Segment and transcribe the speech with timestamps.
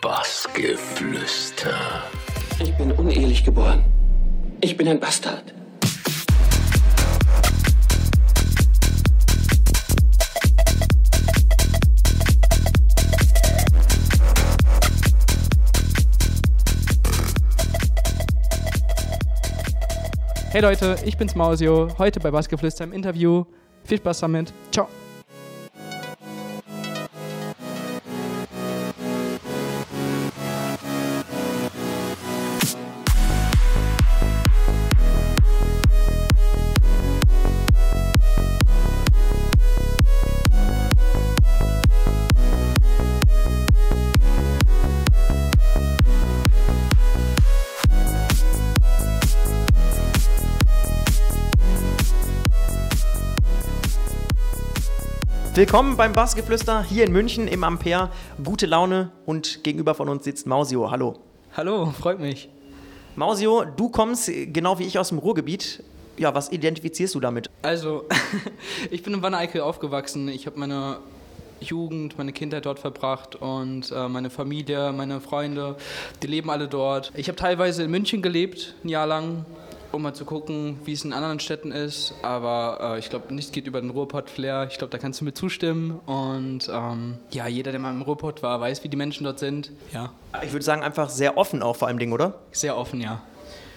[0.00, 1.74] Bassgeflüster.
[2.58, 3.84] Ich bin unehelich geboren.
[4.62, 5.52] Ich bin ein Bastard.
[20.50, 23.44] Hey Leute, ich bin's Mausio, heute bei Basketflüster im Interview.
[23.84, 24.52] Viel Spaß damit.
[24.72, 24.88] Ciao.
[55.60, 58.08] Willkommen beim Bassgeflüster hier in München im Ampere.
[58.42, 60.90] Gute Laune und gegenüber von uns sitzt Mausio.
[60.90, 61.18] Hallo.
[61.54, 62.48] Hallo, freut mich.
[63.14, 65.84] Mausio, du kommst äh, genau wie ich aus dem Ruhrgebiet.
[66.16, 67.50] Ja, was identifizierst du damit?
[67.60, 68.04] Also,
[68.90, 70.28] ich bin in Wanne-Eickel aufgewachsen.
[70.28, 70.96] Ich habe meine
[71.60, 75.76] Jugend, meine Kindheit dort verbracht und äh, meine Familie, meine Freunde,
[76.22, 77.12] die leben alle dort.
[77.14, 79.44] Ich habe teilweise in München gelebt, ein Jahr lang,
[79.92, 82.14] um mal zu gucken, wie es in anderen Städten ist.
[82.22, 84.68] Aber äh, ich glaube, nichts geht über den Ruhrpott-Flair.
[84.70, 86.00] Ich glaube, da kannst du mir zustimmen.
[86.06, 89.70] Und ähm, ja, jeder, der mal im Ruhrpott war, weiß, wie die Menschen dort sind.
[89.92, 92.34] Ja, Ich würde sagen, einfach sehr offen auch vor allem Ding, oder?
[92.52, 93.20] sehr offen, ja.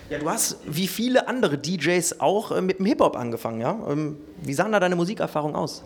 [0.10, 3.80] Ja, du hast wie viele andere DJs auch äh, mit dem Hip-Hop angefangen, ja?
[3.90, 5.84] Ähm, wie sah da deine Musikerfahrung aus?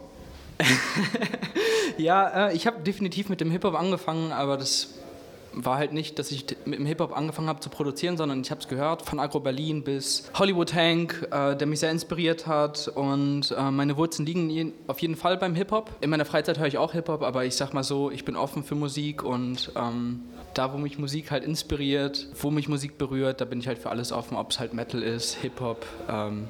[1.97, 4.93] Ja, äh, ich habe definitiv mit dem Hip-Hop angefangen, aber das
[5.53, 8.61] war halt nicht, dass ich mit dem Hip-Hop angefangen habe zu produzieren, sondern ich habe
[8.61, 12.87] es gehört, von Agro Berlin bis Hollywood Hank, äh, der mich sehr inspiriert hat.
[12.87, 15.91] Und äh, meine Wurzeln liegen auf jeden Fall beim Hip-Hop.
[16.01, 18.63] In meiner Freizeit höre ich auch Hip-Hop, aber ich sag mal so, ich bin offen
[18.63, 20.21] für Musik und ähm,
[20.53, 23.89] da, wo mich Musik halt inspiriert, wo mich Musik berührt, da bin ich halt für
[23.89, 26.47] alles offen, ob es halt Metal ist, Hip-Hop, ähm,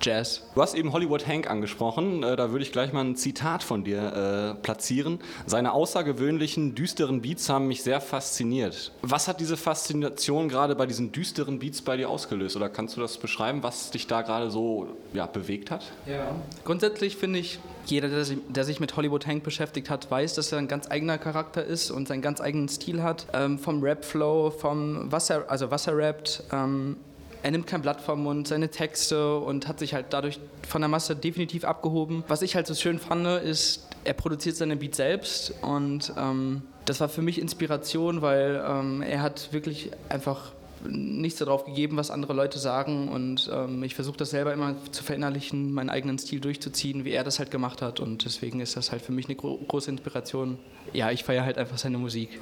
[0.00, 0.42] Jazz.
[0.54, 2.22] Du hast eben Hollywood Hank angesprochen.
[2.22, 5.18] Äh, Da würde ich gleich mal ein Zitat von dir äh, platzieren.
[5.46, 8.92] Seine außergewöhnlichen, düsteren Beats haben mich sehr fasziniert.
[9.02, 12.56] Was hat diese Faszination gerade bei diesen düsteren Beats bei dir ausgelöst?
[12.56, 15.84] Oder kannst du das beschreiben, was dich da gerade so ja, bewegt hat?
[16.06, 16.34] Ja.
[16.64, 20.52] Grundsätzlich finde ich, jeder, der sich, der sich mit Hollywood Hank beschäftigt hat, weiß, dass
[20.52, 23.26] er ein ganz eigener Charakter ist und seinen ganz eigenen Stil hat.
[23.32, 26.44] Ähm, vom Rap-Flow, vom was er, also was er rappt.
[26.52, 26.96] Ähm,
[27.44, 30.88] er nimmt kein Blatt vom Mund, seine Texte und hat sich halt dadurch von der
[30.88, 32.24] Masse definitiv abgehoben.
[32.26, 37.00] Was ich halt so schön fand, ist, er produziert seine Beats selbst und ähm, das
[37.00, 40.52] war für mich Inspiration, weil ähm, er hat wirklich einfach
[40.88, 45.02] nichts darauf gegeben, was andere Leute sagen und ähm, ich versuche das selber immer zu
[45.02, 48.92] verinnerlichen, meinen eigenen Stil durchzuziehen, wie er das halt gemacht hat und deswegen ist das
[48.92, 50.58] halt für mich eine gro große Inspiration.
[50.92, 52.30] Ja, ich feiere halt einfach seine Musik.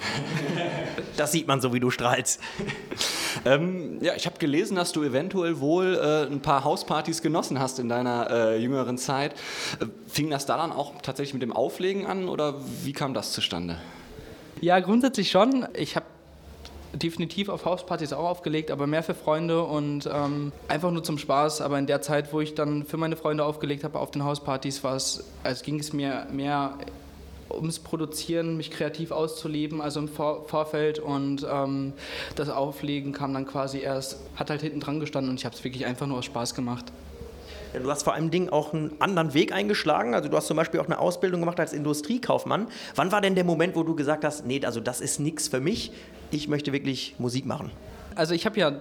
[1.16, 2.40] Das sieht man so, wie du strahlst.
[3.44, 7.78] Ähm, ja, ich habe gelesen, dass du eventuell wohl äh, ein paar Hauspartys genossen hast
[7.78, 9.32] in deiner äh, jüngeren Zeit.
[9.80, 12.54] Äh, fing das da dann auch tatsächlich mit dem Auflegen an oder
[12.84, 13.78] wie kam das zustande?
[14.60, 15.66] Ja, grundsätzlich schon.
[15.74, 16.06] Ich habe
[16.92, 21.60] definitiv auf Hauspartys auch aufgelegt, aber mehr für Freunde und ähm, einfach nur zum Spaß.
[21.60, 24.84] Aber in der Zeit, wo ich dann für meine Freunde aufgelegt habe auf den Hauspartys,
[24.84, 26.76] war es, also ging es mir mehr
[27.50, 31.92] ums Produzieren, mich kreativ auszuleben, also im Vor Vorfeld und ähm,
[32.34, 35.62] das Auflegen kam dann quasi erst, hat halt hinten dran gestanden und ich habe es
[35.62, 36.86] wirklich einfach nur aus Spaß gemacht.
[37.72, 40.14] Du hast vor allem Ding auch einen anderen Weg eingeschlagen.
[40.14, 42.68] Also du hast zum Beispiel auch eine Ausbildung gemacht als Industriekaufmann.
[42.94, 45.60] Wann war denn der Moment, wo du gesagt hast, nee, also das ist nichts für
[45.60, 45.92] mich.
[46.30, 47.70] Ich möchte wirklich Musik machen.
[48.14, 48.72] Also ich habe ja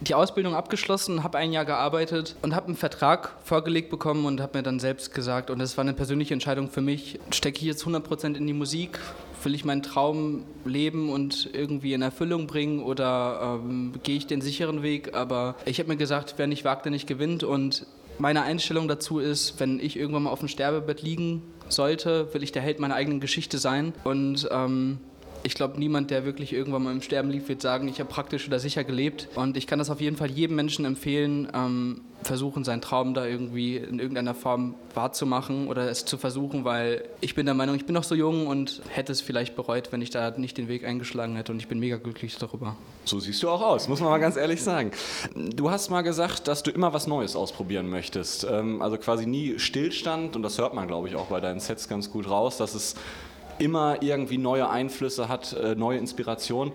[0.00, 4.58] die Ausbildung abgeschlossen, habe ein Jahr gearbeitet und habe einen Vertrag vorgelegt bekommen und habe
[4.58, 7.84] mir dann selbst gesagt, und das war eine persönliche Entscheidung für mich, stecke ich jetzt
[7.84, 8.98] 100% in die Musik,
[9.42, 14.40] will ich meinen Traum leben und irgendwie in Erfüllung bringen oder ähm, gehe ich den
[14.40, 15.14] sicheren Weg?
[15.14, 17.86] Aber ich habe mir gesagt, wer nicht wagt, der nicht gewinnt und
[18.18, 22.52] meine Einstellung dazu ist, wenn ich irgendwann mal auf dem Sterbebett liegen sollte, will ich
[22.52, 23.92] der Held meiner eigenen Geschichte sein.
[24.04, 24.98] Und ähm,
[25.44, 28.48] ich glaube, niemand, der wirklich irgendwann mal im Sterben liegt, wird sagen, ich habe praktisch
[28.48, 29.28] oder sicher gelebt.
[29.34, 33.26] Und ich kann das auf jeden Fall jedem Menschen empfehlen, ähm, versuchen, seinen Traum da
[33.26, 37.84] irgendwie in irgendeiner Form wahrzumachen oder es zu versuchen, weil ich bin der Meinung, ich
[37.84, 40.86] bin noch so jung und hätte es vielleicht bereut, wenn ich da nicht den Weg
[40.86, 41.52] eingeschlagen hätte.
[41.52, 42.76] Und ich bin mega glücklich darüber.
[43.04, 44.92] So siehst du auch aus, muss man mal ganz ehrlich sagen.
[45.34, 48.46] Du hast mal gesagt, dass du immer was Neues ausprobieren möchtest.
[48.50, 51.86] Ähm, also quasi nie Stillstand und das hört man, glaube ich, auch bei deinen Sets
[51.86, 52.94] ganz gut raus, dass es
[53.58, 56.72] immer irgendwie neue Einflüsse hat, äh, neue Inspiration.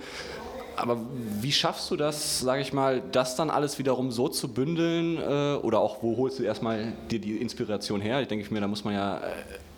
[0.75, 0.97] Aber
[1.41, 5.17] wie schaffst du das, sage ich mal, das dann alles wiederum so zu bündeln?
[5.17, 8.21] Äh, oder auch, wo holst du erstmal dir die Inspiration her?
[8.21, 9.21] Ich denke mir, da muss man ja äh,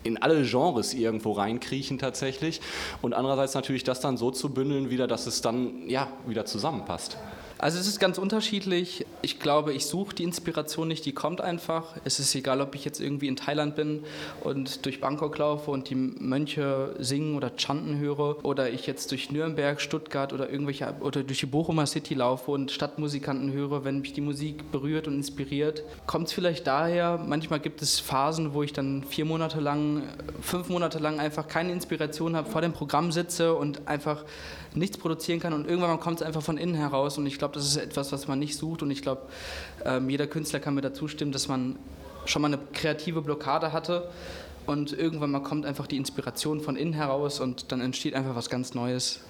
[0.04, 2.60] in alle Genres irgendwo reinkriechen tatsächlich.
[3.02, 7.16] Und andererseits natürlich das dann so zu bündeln wieder, dass es dann ja wieder zusammenpasst.
[7.62, 9.06] Also es ist ganz unterschiedlich.
[9.22, 11.94] Ich glaube, ich suche die Inspiration nicht, die kommt einfach.
[12.04, 14.02] Es ist egal, ob ich jetzt irgendwie in Thailand bin
[14.42, 19.30] und durch Bangkok laufe und die Mönche singen oder chanten höre oder ich jetzt durch
[19.30, 24.12] Nürnberg, Stuttgart oder irgendwelche oder durch die Bochumer City laufe und Stadtmusikanten höre, wenn mich
[24.12, 25.84] die Musik berührt und inspiriert.
[26.08, 30.02] Kommt es vielleicht daher, manchmal gibt es Phasen, wo ich dann vier Monate lang,
[30.40, 34.24] fünf Monate lang einfach keine Inspiration habe, vor dem Programm sitze und einfach
[34.74, 37.64] nichts produzieren kann und irgendwann kommt es einfach von innen heraus und ich glaube, das
[37.64, 39.22] ist etwas, was man nicht sucht und ich glaube,
[39.84, 41.78] ähm, jeder Künstler kann mir dazu stimmen, dass man
[42.24, 44.10] schon mal eine kreative Blockade hatte
[44.66, 48.48] und irgendwann mal kommt einfach die Inspiration von innen heraus und dann entsteht einfach was
[48.48, 49.20] ganz Neues.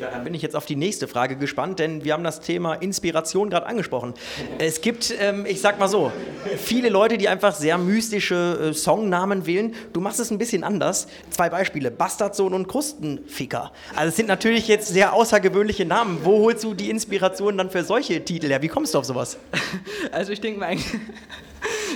[0.00, 2.72] Ja, dann bin ich jetzt auf die nächste Frage gespannt, denn wir haben das Thema
[2.72, 4.14] Inspiration gerade angesprochen.
[4.56, 6.10] Es gibt, ähm, ich sag mal so,
[6.56, 9.74] viele Leute, die einfach sehr mystische äh, Songnamen wählen.
[9.92, 11.06] Du machst es ein bisschen anders.
[11.28, 13.72] Zwei Beispiele: Bastardsohn und Krustenficker.
[13.94, 16.20] Also, es sind natürlich jetzt sehr außergewöhnliche Namen.
[16.22, 18.62] Wo holst du die Inspiration dann für solche Titel her?
[18.62, 19.36] Wie kommst du auf sowas?
[20.12, 20.98] Also, ich denke mir eigentlich.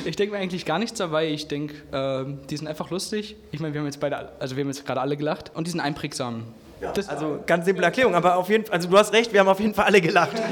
[0.04, 1.28] Ich denke mir eigentlich gar nichts dabei.
[1.28, 3.36] Ich denke, äh, die sind einfach lustig.
[3.52, 5.70] Ich meine, wir haben jetzt beide, also wir haben jetzt gerade alle gelacht und die
[5.70, 6.44] sind einprägsam.
[6.84, 9.48] Ja, also ganz simple Erklärung, aber auf jeden Fall, also du hast recht, wir haben
[9.48, 10.34] auf jeden Fall alle gelacht.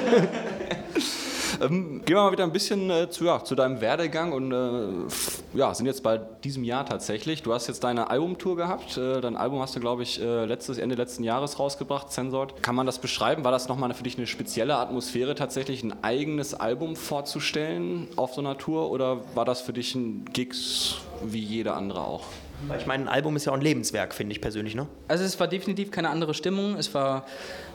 [1.63, 5.57] Ähm, gehen wir mal wieder ein bisschen äh, zu, ja, zu deinem Werdegang und äh,
[5.57, 7.43] ja, sind jetzt bei diesem Jahr tatsächlich.
[7.43, 8.97] Du hast jetzt deine Albumtour gehabt.
[8.97, 12.63] Äh, dein Album hast du, glaube ich, äh, letztes, Ende letzten Jahres rausgebracht, Censored.
[12.63, 13.45] Kann man das beschreiben?
[13.45, 18.41] War das nochmal für dich eine spezielle Atmosphäre, tatsächlich ein eigenes Album vorzustellen auf so
[18.41, 22.25] einer Tour oder war das für dich ein Gigs wie jeder andere auch?
[22.79, 24.87] Ich meine, ein Album ist ja auch ein Lebenswerk, finde ich persönlich, ne?
[25.09, 26.77] Also es war definitiv keine andere Stimmung.
[26.77, 27.27] Es war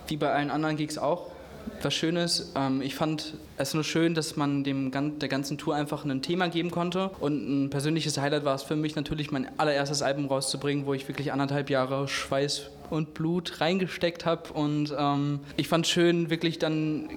[0.07, 1.31] wie bei allen anderen Gigs auch
[1.81, 2.51] was Schönes.
[2.55, 6.49] Ähm, ich fand es nur schön, dass man dem, der ganzen Tour einfach ein Thema
[6.49, 7.09] geben konnte.
[7.19, 11.07] Und ein persönliches Highlight war es für mich natürlich, mein allererstes Album rauszubringen, wo ich
[11.07, 14.53] wirklich anderthalb Jahre Schweiß und Blut reingesteckt habe.
[14.53, 17.09] Und ähm, ich fand es schön, wirklich dann,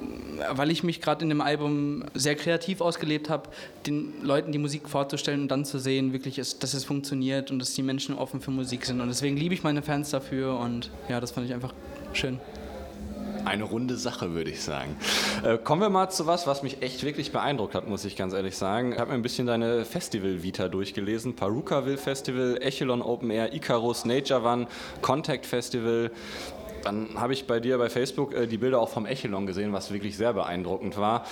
[0.50, 3.48] weil ich mich gerade in dem Album sehr kreativ ausgelebt habe,
[3.86, 7.58] den Leuten die Musik vorzustellen und dann zu sehen, wirklich, ist, dass es funktioniert und
[7.58, 9.00] dass die Menschen offen für Musik sind.
[9.00, 11.74] Und deswegen liebe ich meine Fans dafür und ja, das fand ich einfach
[12.12, 12.38] schön.
[13.44, 14.96] Eine runde Sache, würde ich sagen.
[15.42, 18.34] Äh, kommen wir mal zu was, was mich echt wirklich beeindruckt hat, muss ich ganz
[18.34, 18.92] ehrlich sagen.
[18.92, 21.34] Ich habe mir ein bisschen deine Festival-Vita durchgelesen.
[21.34, 24.66] Parukaville Festival, Echelon Open Air, Icarus, Nature One,
[25.02, 26.10] Contact Festival.
[26.84, 29.92] Dann habe ich bei dir bei Facebook äh, die Bilder auch vom Echelon gesehen, was
[29.92, 31.24] wirklich sehr beeindruckend war.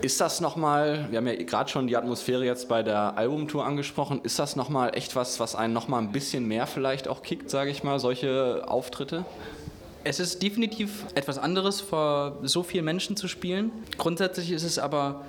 [0.00, 3.64] Äh, ist das nochmal, wir haben ja gerade schon die Atmosphäre jetzt bei der Albumtour
[3.64, 7.50] angesprochen, ist das nochmal echt was, was einen nochmal ein bisschen mehr vielleicht auch kickt,
[7.50, 9.24] sage ich mal, solche Auftritte?
[10.04, 13.72] Es ist definitiv etwas anderes, vor so vielen Menschen zu spielen.
[13.96, 15.24] Grundsätzlich ist es aber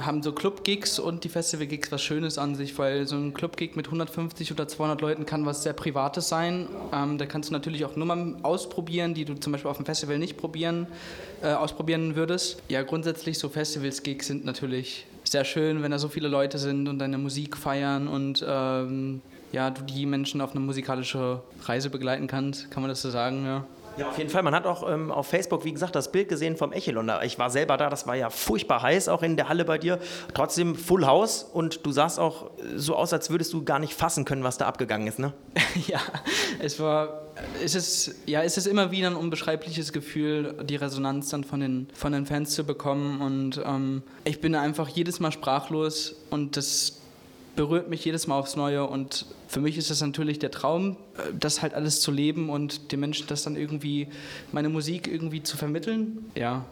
[0.00, 3.86] haben so Club-Gigs und die Festival-Gigs was Schönes an sich, weil so ein Club-Gig mit
[3.86, 6.66] 150 oder 200 Leuten kann was sehr Privates sein.
[6.92, 10.18] Ähm, da kannst du natürlich auch Nummern ausprobieren, die du zum Beispiel auf dem Festival
[10.18, 10.88] nicht probieren,
[11.40, 12.60] äh, ausprobieren würdest.
[12.68, 16.98] Ja, grundsätzlich so Festivals-Gigs sind natürlich sehr schön, wenn da so viele Leute sind und
[16.98, 19.20] deine Musik feiern und ähm,
[19.52, 23.44] ja, du die Menschen auf eine musikalische Reise begleiten kannst, kann man das so sagen,
[23.44, 23.64] ja.
[23.96, 24.42] Ja, auf jeden Fall.
[24.42, 27.10] Man hat auch ähm, auf Facebook, wie gesagt, das Bild gesehen vom Echelon.
[27.22, 29.98] Ich war selber da, das war ja furchtbar heiß, auch in der Halle bei dir.
[30.34, 34.26] Trotzdem Full House und du sahst auch so aus, als würdest du gar nicht fassen
[34.26, 35.32] können, was da abgegangen ist, ne?
[35.86, 36.00] ja,
[36.58, 37.22] es war,
[37.64, 41.88] es ist, ja, es ist immer wieder ein unbeschreibliches Gefühl, die Resonanz dann von den,
[41.94, 47.00] von den Fans zu bekommen und ähm, ich bin einfach jedes Mal sprachlos und das
[47.56, 51.32] berührt mich jedes Mal aufs Neue und für mich ist es natürlich der Traum, äh,
[51.38, 54.08] das halt alles zu leben und den Menschen das dann irgendwie,
[54.52, 56.30] meine Musik irgendwie zu vermitteln.
[56.34, 56.64] Ja.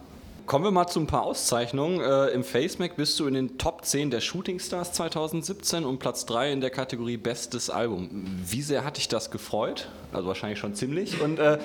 [0.45, 1.99] Kommen wir mal zu ein paar Auszeichnungen.
[2.01, 6.27] Äh, Im FaceMac bist du in den Top 10 der Shooting Stars 2017 und Platz
[6.27, 8.09] 3 in der Kategorie Bestes Album.
[8.45, 9.89] Wie sehr hat dich das gefreut?
[10.13, 11.19] Also wahrscheinlich schon ziemlich.
[11.19, 11.57] Und äh,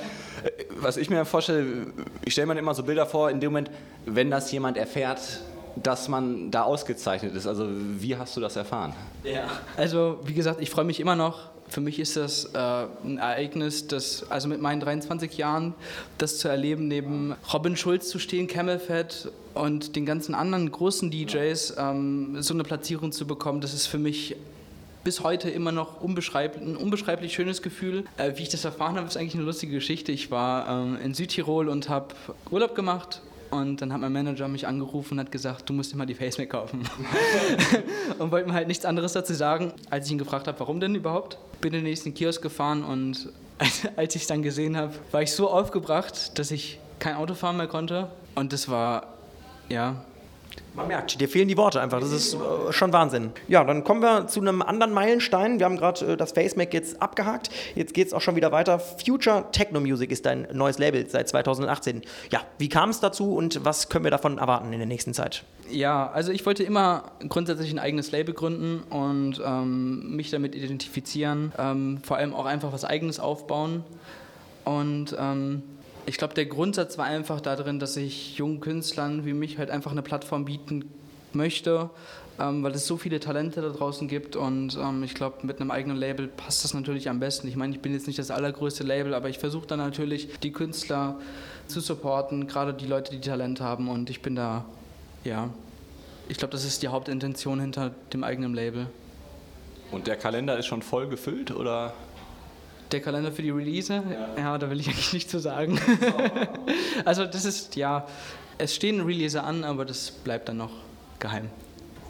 [0.77, 1.89] was ich mir vorstelle,
[2.25, 3.71] ich stelle mir immer so Bilder vor, in dem Moment,
[4.07, 5.21] wenn das jemand erfährt,
[5.77, 7.47] dass man da ausgezeichnet ist.
[7.47, 8.95] Also wie hast du das erfahren?
[9.25, 11.51] Ja, also wie gesagt, ich freue mich immer noch.
[11.69, 15.75] Für mich ist das äh, ein Ereignis, das, also mit meinen 23 Jahren,
[16.19, 21.13] das zu erleben, neben Robin Schulz zu stehen, Camel Fat und den ganzen anderen großen
[21.13, 24.35] DJs, ähm, so eine Platzierung zu bekommen, das ist für mich
[25.05, 28.05] bis heute immer noch unbeschreiblich, ein unbeschreiblich schönes Gefühl.
[28.17, 30.13] Äh, wie ich das erfahren habe, ist eigentlich eine lustige Geschichte.
[30.13, 32.09] Ich war ähm, in Südtirol und habe
[32.51, 35.97] Urlaub gemacht und dann hat mein Manager mich angerufen und hat gesagt, du musst dir
[35.97, 36.83] mal die Facemac kaufen.
[38.19, 40.95] und wollte mir halt nichts anderes dazu sagen, als ich ihn gefragt habe, warum denn
[40.95, 41.39] überhaupt.
[41.61, 43.33] Bin in den nächsten Kiosk gefahren und
[43.97, 47.57] als ich es dann gesehen habe, war ich so aufgebracht, dass ich kein Auto fahren
[47.57, 48.09] mehr konnte.
[48.35, 49.15] Und das war,
[49.69, 50.05] ja,
[50.75, 52.01] Man merkt, dir fehlen die Worte einfach.
[52.01, 53.33] Das ist äh, schon Wahnsinn.
[53.49, 55.59] Ja, dann kommen wir zu einem anderen Meilenstein.
[55.59, 57.51] Wir haben gerade äh, das FaceMac jetzt abgehakt.
[57.75, 58.79] Jetzt geht es auch schon wieder weiter.
[58.79, 62.03] Future Techno Music ist dein neues Label seit 2018.
[62.31, 65.45] Ja, wie kam es dazu und was können wir davon erwarten in der nächsten Zeit?
[65.69, 71.53] Ja, also ich wollte immer grundsätzlich ein eigenes Label gründen und ähm, mich damit identifizieren.
[71.59, 73.85] Ähm, vor allem auch einfach was Eigenes aufbauen.
[74.65, 75.63] Und ähm,
[76.11, 79.93] ich glaube, der Grundsatz war einfach darin, dass ich jungen Künstlern wie mich halt einfach
[79.93, 80.91] eine Plattform bieten
[81.33, 81.89] möchte,
[82.41, 85.71] ähm, weil es so viele Talente da draußen gibt und ähm, ich glaube, mit einem
[85.71, 87.47] eigenen Label passt das natürlich am besten.
[87.47, 90.51] Ich meine, ich bin jetzt nicht das allergrößte Label, aber ich versuche dann natürlich, die
[90.51, 91.15] Künstler
[91.69, 94.65] zu supporten, gerade die Leute, die Talent haben und ich bin da,
[95.23, 95.49] ja,
[96.29, 98.89] ich glaube, das ist die Hauptintention hinter dem eigenen Label.
[99.93, 101.93] Und der Kalender ist schon voll gefüllt oder?
[102.93, 103.93] Der Kalender für die Release?
[103.93, 105.81] Ja, ja da will ich eigentlich nicht zu sagen.
[107.05, 108.07] also das ist, ja,
[108.59, 110.73] es stehen Release an, aber das bleibt dann noch
[111.19, 111.51] geheim.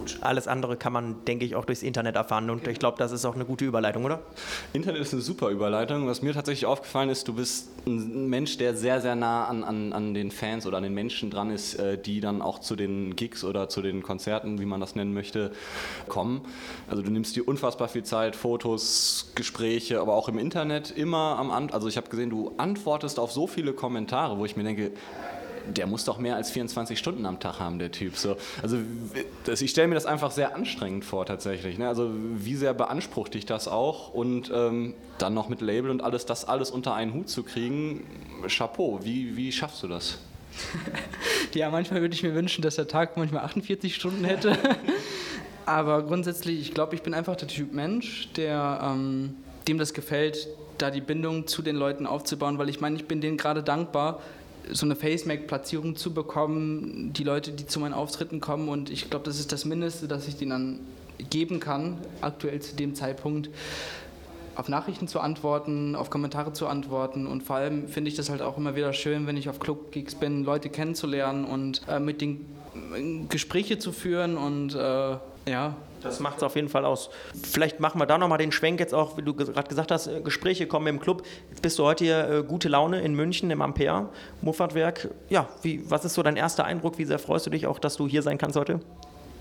[0.00, 3.12] Gut, alles andere kann man, denke ich, auch durchs Internet erfahren und ich glaube, das
[3.12, 4.20] ist auch eine gute Überleitung, oder?
[4.72, 6.06] Internet ist eine super Überleitung.
[6.06, 9.92] Was mir tatsächlich aufgefallen ist, du bist ein Mensch, der sehr, sehr nah an, an,
[9.92, 13.14] an den Fans oder an den Menschen dran ist, äh, die dann auch zu den
[13.14, 15.52] Gigs oder zu den Konzerten, wie man das nennen möchte,
[16.08, 16.40] kommen.
[16.88, 21.50] Also du nimmst dir unfassbar viel Zeit, Fotos, Gespräche, aber auch im Internet immer am
[21.50, 21.74] Ant.
[21.74, 24.92] Also ich habe gesehen, du antwortest auf so viele Kommentare, wo ich mir denke,
[25.68, 28.16] der muss doch mehr als 24 Stunden am Tag haben, der Typ.
[28.16, 28.78] So, also
[29.44, 31.78] das, ich stelle mir das einfach sehr anstrengend vor tatsächlich.
[31.78, 31.88] Ne?
[31.88, 36.26] Also wie sehr beansprucht dich das auch und ähm, dann noch mit Label und alles,
[36.26, 38.04] das alles unter einen Hut zu kriegen,
[38.48, 40.18] Chapeau, wie, wie schaffst du das?
[41.54, 44.56] ja, manchmal würde ich mir wünschen, dass der Tag manchmal 48 Stunden hätte.
[45.66, 49.36] Aber grundsätzlich, ich glaube, ich bin einfach der Typ Mensch, der ähm,
[49.68, 50.48] dem das gefällt,
[50.78, 54.20] da die Bindung zu den Leuten aufzubauen, weil ich meine, ich bin denen gerade dankbar,
[54.72, 58.68] so eine FaceMac-Platzierung zu bekommen, die Leute, die zu meinen Auftritten kommen.
[58.68, 60.80] Und ich glaube, das ist das Mindeste, das ich denen dann
[61.30, 63.50] geben kann, aktuell zu dem Zeitpunkt,
[64.56, 67.26] auf Nachrichten zu antworten, auf Kommentare zu antworten.
[67.26, 70.14] Und vor allem finde ich das halt auch immer wieder schön, wenn ich auf Club-Gigs
[70.16, 72.46] bin, Leute kennenzulernen und äh, mit den
[73.28, 75.16] Gespräche zu führen und äh,
[75.48, 77.10] ja, das macht es auf jeden Fall aus.
[77.42, 80.20] Vielleicht machen wir da nochmal den Schwenk jetzt auch, wie du gerade gesagt hast, äh,
[80.20, 81.22] Gespräche kommen im Club.
[81.50, 84.08] Jetzt bist du heute hier äh, gute Laune in München im Ampere
[84.42, 85.08] Muffatwerk.
[85.28, 86.98] Ja, wie, was ist so dein erster Eindruck?
[86.98, 88.80] Wie sehr freust du dich auch, dass du hier sein kannst heute?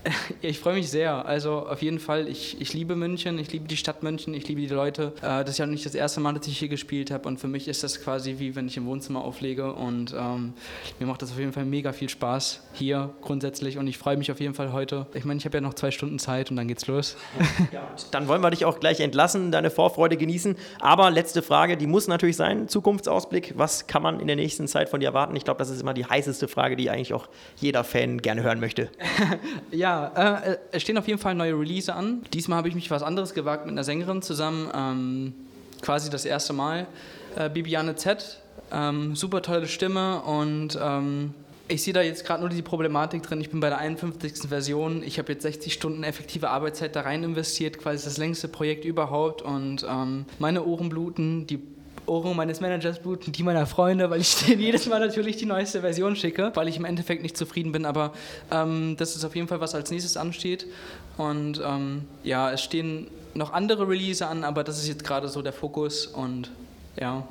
[0.42, 1.26] Ich freue mich sehr.
[1.26, 4.60] Also auf jeden Fall, ich, ich liebe München, ich liebe die Stadt München, ich liebe
[4.60, 5.12] die Leute.
[5.18, 7.48] Äh, das ist ja nicht das erste Mal, dass ich hier gespielt habe und für
[7.48, 10.54] mich ist das quasi wie wenn ich im Wohnzimmer auflege und ähm,
[10.98, 14.30] mir macht das auf jeden Fall mega viel Spaß hier grundsätzlich und ich freue mich
[14.32, 15.06] auf jeden Fall heute.
[15.14, 17.16] Ich meine, ich habe ja noch zwei Stunden Zeit und dann geht's los.
[17.72, 20.56] Ja, dann wollen wir dich auch gleich entlassen, deine Vorfreude genießen.
[20.80, 23.54] Aber letzte Frage, die muss natürlich sein, Zukunftsausblick.
[23.56, 25.36] Was kann man in der nächsten Zeit von dir erwarten?
[25.36, 28.60] Ich glaube, das ist immer die heißeste Frage, die eigentlich auch jeder Fan gerne hören
[28.60, 28.88] möchte.
[29.70, 32.22] ja, ja, äh, es stehen auf jeden Fall neue Release an.
[32.32, 34.70] Diesmal habe ich mich was anderes gewagt mit einer Sängerin zusammen.
[34.74, 35.34] Ähm,
[35.82, 36.86] quasi das erste Mal.
[37.36, 38.40] Äh, Bibiane Z.
[38.72, 41.34] Ähm, super tolle Stimme und ähm,
[41.66, 43.40] ich sehe da jetzt gerade nur die Problematik drin.
[43.40, 44.48] Ich bin bei der 51.
[44.48, 45.02] Version.
[45.02, 49.42] Ich habe jetzt 60 Stunden effektive Arbeitszeit da rein investiert, quasi das längste Projekt überhaupt.
[49.42, 51.60] Und ähm, meine Ohren bluten, die
[52.10, 55.80] Ohren meines Managers bluten, die meiner Freunde, weil ich denen jedes Mal natürlich die neueste
[55.80, 57.86] Version schicke, weil ich im Endeffekt nicht zufrieden bin.
[57.86, 58.12] Aber
[58.50, 60.66] ähm, das ist auf jeden Fall, was als nächstes ansteht.
[61.16, 65.40] Und ähm, ja, es stehen noch andere Release an, aber das ist jetzt gerade so
[65.40, 66.50] der Fokus und
[66.98, 67.22] ja.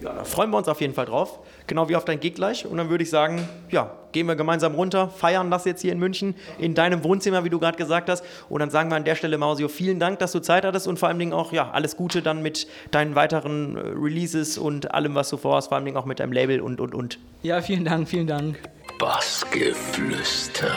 [0.00, 1.38] Ja, da freuen wir uns auf jeden Fall drauf.
[1.70, 2.66] Genau wie auf dein Gig gleich.
[2.66, 6.00] Und dann würde ich sagen, ja, gehen wir gemeinsam runter, feiern das jetzt hier in
[6.00, 8.24] München, in deinem Wohnzimmer, wie du gerade gesagt hast.
[8.48, 10.98] Und dann sagen wir an der Stelle, Mausio, vielen Dank, dass du Zeit hattest und
[10.98, 15.14] vor allem Dingen auch, ja, alles Gute dann mit deinen weiteren äh, Releases und allem,
[15.14, 17.20] was du vorhast, vor allem Dingen auch mit deinem Label und, und, und.
[17.44, 18.58] Ja, vielen Dank, vielen Dank.
[18.98, 20.72] Bassgeflüster.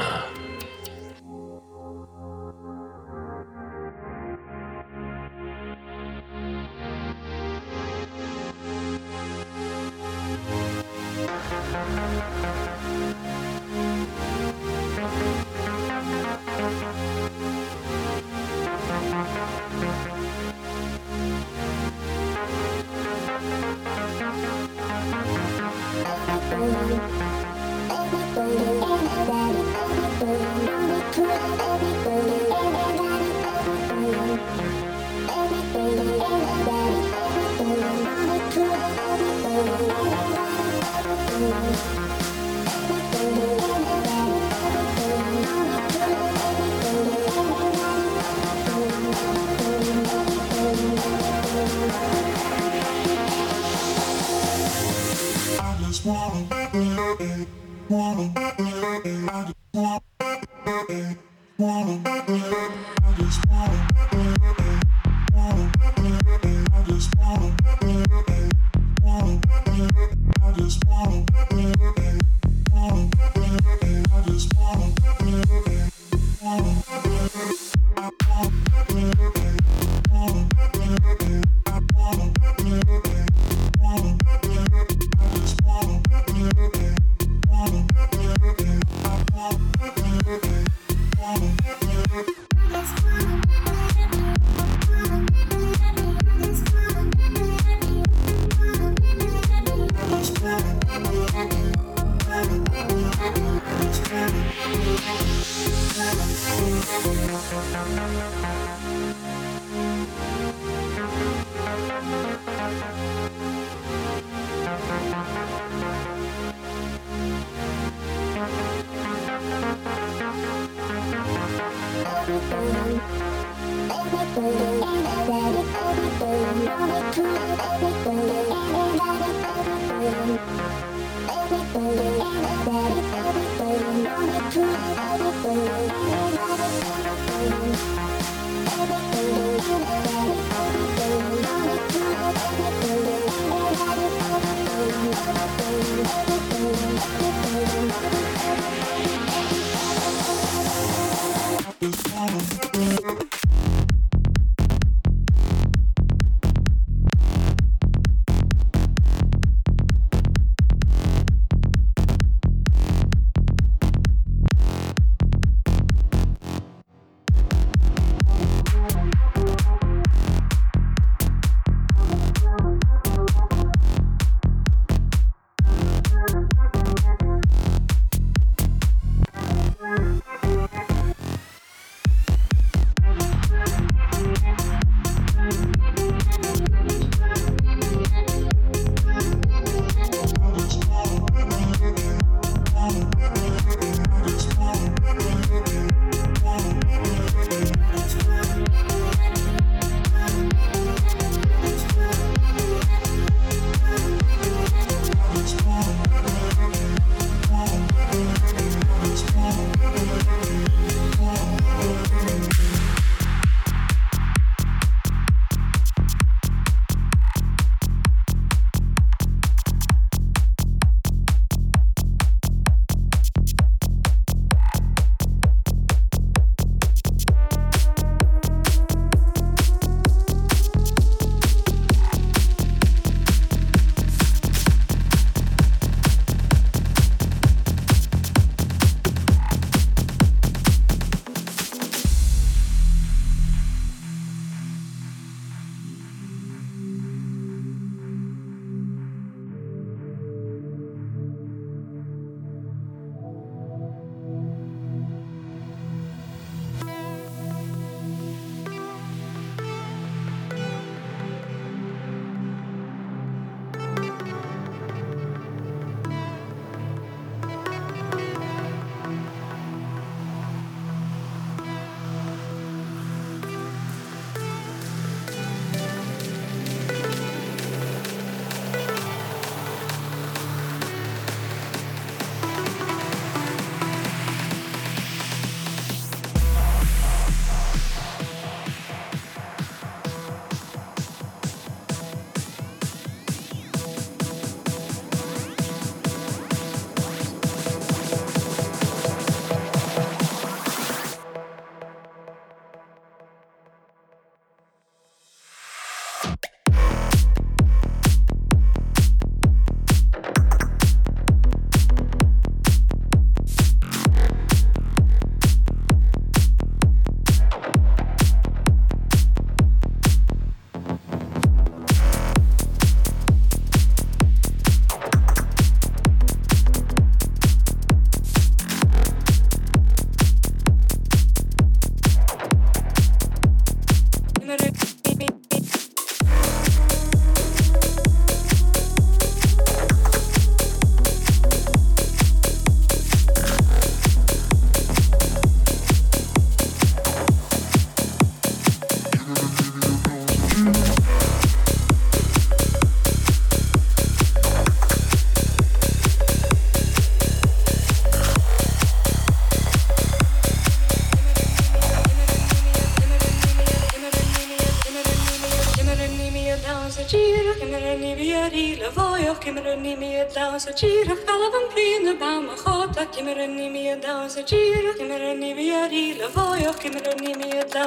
[370.63, 375.33] se tira falla van pina ba ma khota kimera ni mi da se tira kimera
[375.41, 377.83] ni vi ari la voyo kimera ni mi da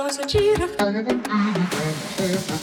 [0.76, 1.34] falla pina ba
[2.48, 2.55] ma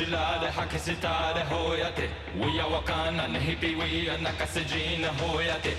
[0.00, 2.10] Chillade hakisitade hoyate
[2.44, 5.69] Uya wakana nihipi uya nakasejina hoyate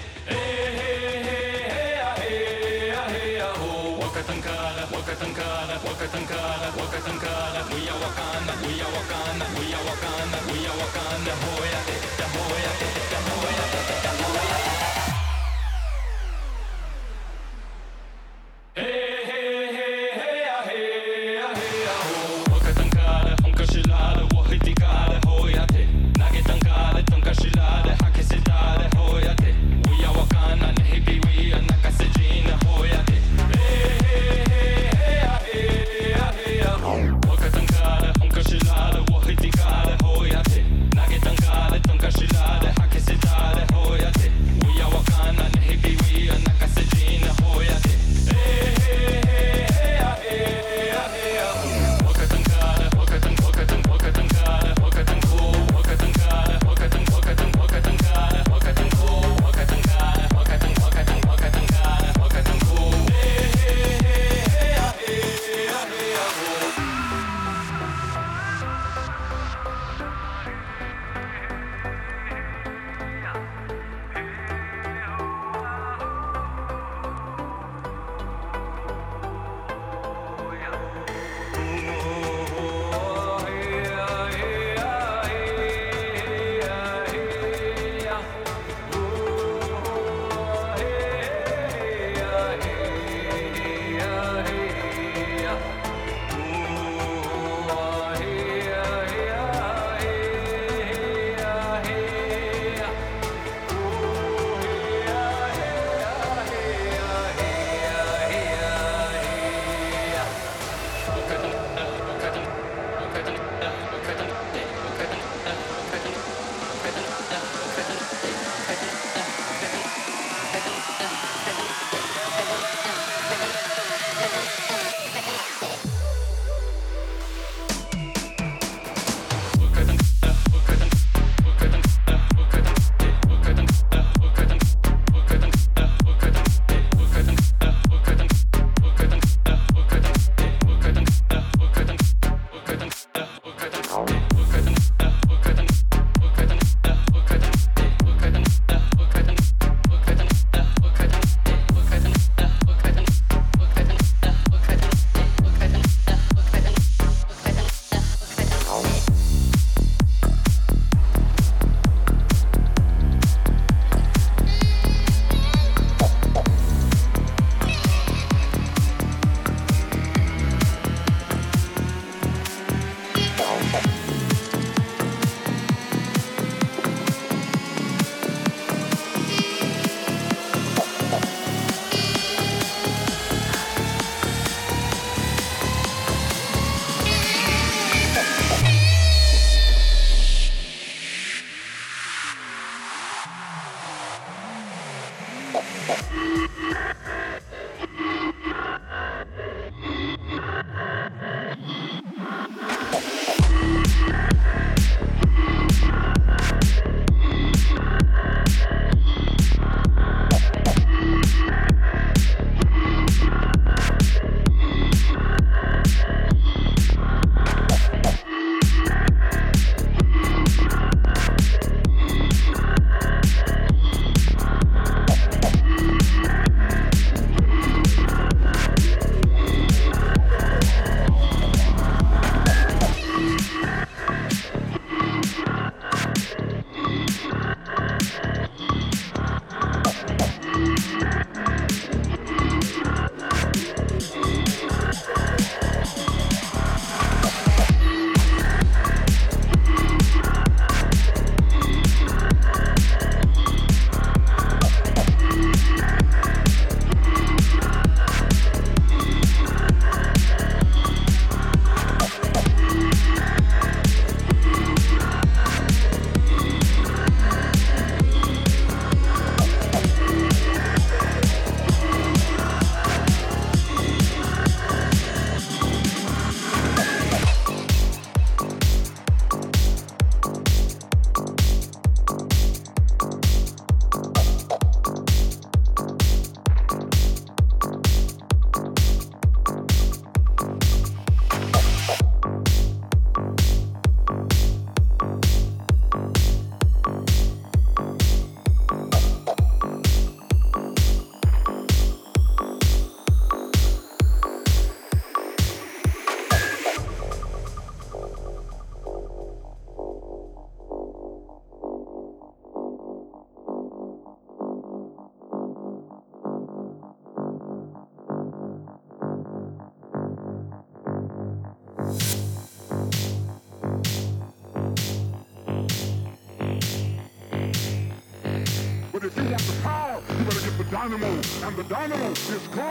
[332.12, 332.71] It's cool.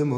[0.00, 0.12] him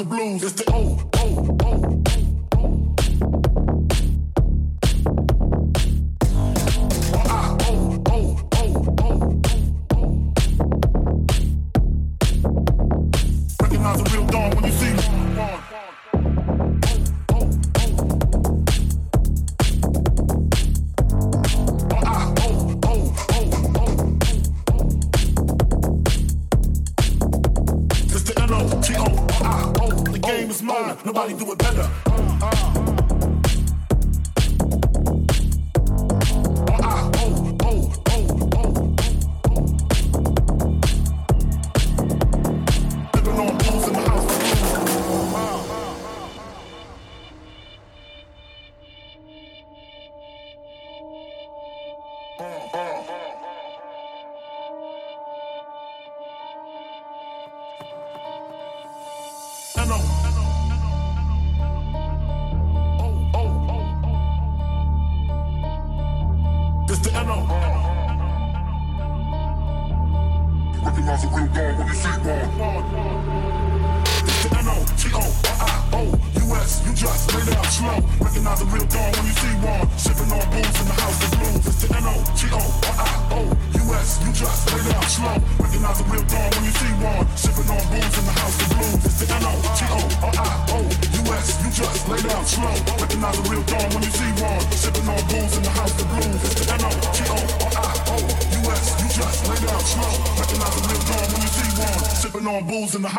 [0.00, 0.49] the blues.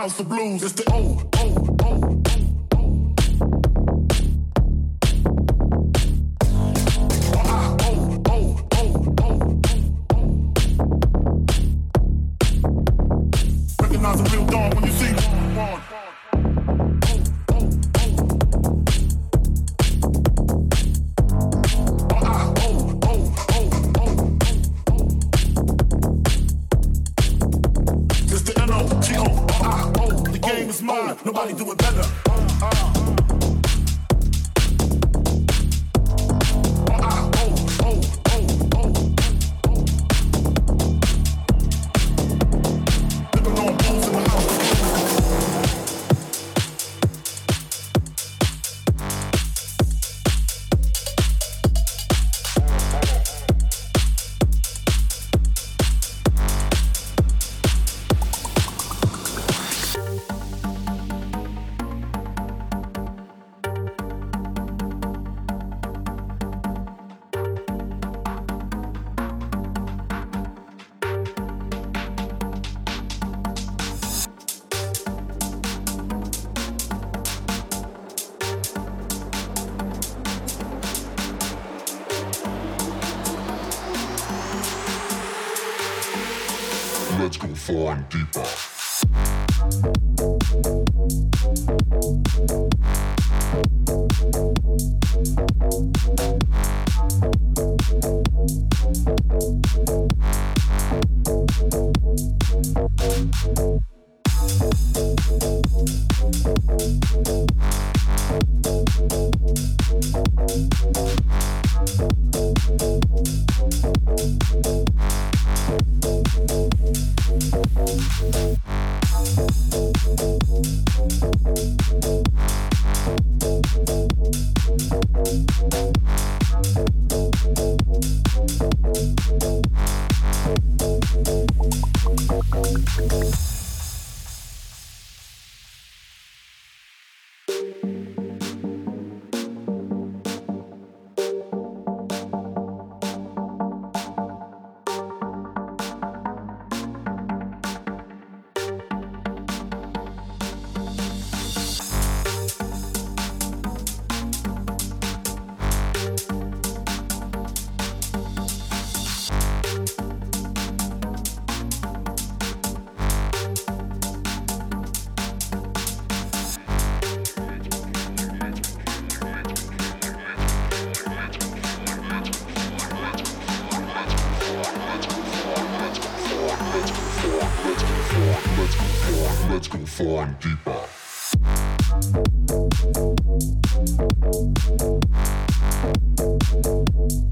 [0.02, 0.70] House of blues.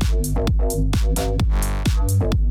[0.09, 0.37] Thank
[2.23, 2.48] you.